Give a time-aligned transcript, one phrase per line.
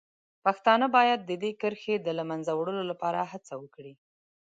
[0.45, 3.93] پښتانه باید د دې کرښې د له منځه وړلو لپاره هڅه وکړي.